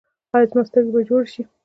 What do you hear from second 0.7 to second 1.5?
به جوړې شي؟